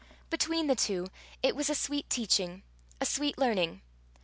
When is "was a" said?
1.55-1.75